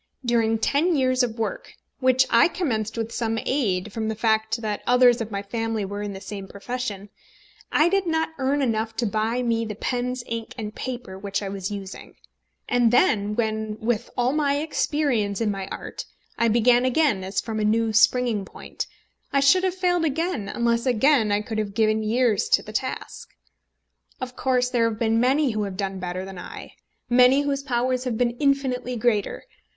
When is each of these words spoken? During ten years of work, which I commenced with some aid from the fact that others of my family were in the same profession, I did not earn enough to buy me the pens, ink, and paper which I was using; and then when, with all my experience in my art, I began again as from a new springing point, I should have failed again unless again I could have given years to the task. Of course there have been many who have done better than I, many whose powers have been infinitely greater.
During 0.25 0.57
ten 0.57 0.95
years 0.95 1.21
of 1.21 1.37
work, 1.37 1.73
which 1.99 2.25
I 2.31 2.47
commenced 2.47 2.97
with 2.97 3.11
some 3.11 3.37
aid 3.45 3.93
from 3.93 4.07
the 4.07 4.15
fact 4.15 4.59
that 4.63 4.81
others 4.87 5.21
of 5.21 5.29
my 5.29 5.43
family 5.43 5.85
were 5.85 6.01
in 6.01 6.13
the 6.13 6.19
same 6.19 6.47
profession, 6.47 7.09
I 7.71 7.87
did 7.87 8.07
not 8.07 8.29
earn 8.39 8.63
enough 8.63 8.95
to 8.95 9.05
buy 9.05 9.43
me 9.43 9.63
the 9.63 9.75
pens, 9.75 10.23
ink, 10.25 10.55
and 10.57 10.73
paper 10.73 11.19
which 11.19 11.43
I 11.43 11.49
was 11.49 11.69
using; 11.69 12.15
and 12.67 12.91
then 12.91 13.35
when, 13.35 13.77
with 13.79 14.09
all 14.17 14.33
my 14.33 14.57
experience 14.57 15.39
in 15.39 15.51
my 15.51 15.67
art, 15.67 16.05
I 16.35 16.47
began 16.47 16.83
again 16.83 17.23
as 17.23 17.39
from 17.39 17.59
a 17.59 17.63
new 17.63 17.93
springing 17.93 18.43
point, 18.43 18.87
I 19.31 19.39
should 19.39 19.63
have 19.63 19.75
failed 19.75 20.03
again 20.03 20.49
unless 20.49 20.87
again 20.87 21.31
I 21.31 21.41
could 21.41 21.59
have 21.59 21.75
given 21.75 22.01
years 22.01 22.49
to 22.55 22.63
the 22.63 22.73
task. 22.73 23.29
Of 24.19 24.35
course 24.35 24.67
there 24.71 24.89
have 24.89 24.97
been 24.97 25.19
many 25.19 25.51
who 25.51 25.61
have 25.65 25.77
done 25.77 25.99
better 25.99 26.25
than 26.25 26.39
I, 26.39 26.73
many 27.07 27.41
whose 27.43 27.61
powers 27.61 28.05
have 28.05 28.17
been 28.17 28.31
infinitely 28.39 28.95
greater. 28.95 29.43